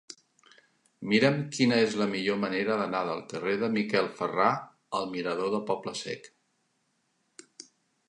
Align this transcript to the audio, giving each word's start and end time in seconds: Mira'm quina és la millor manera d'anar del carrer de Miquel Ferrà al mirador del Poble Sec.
Mira'm 1.11 1.37
quina 1.57 1.77
és 1.89 1.97
la 1.99 2.07
millor 2.13 2.39
manera 2.45 2.79
d'anar 2.81 3.03
del 3.11 3.23
carrer 3.35 3.55
de 3.67 3.71
Miquel 3.77 4.11
Ferrà 4.23 4.51
al 5.03 5.09
mirador 5.15 5.57
del 5.57 5.65
Poble 5.73 5.99
Sec. 6.05 6.31